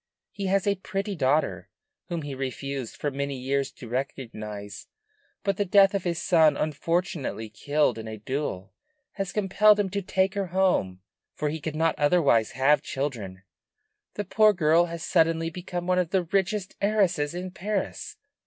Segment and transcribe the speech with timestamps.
[0.31, 1.69] He has a pretty daughter,
[2.07, 4.87] whom he refused for many years to recognize;
[5.43, 8.73] but the death of his son, unfortunately killed in a duel,
[9.11, 11.01] has compelled him to take her home,
[11.35, 13.43] for he could not otherwise have children.
[14.15, 18.15] The poor girl has suddenly become one of the richest heiresses in Paris.